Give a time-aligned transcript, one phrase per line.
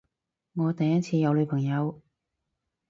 [0.55, 2.01] 我第一次有女朋友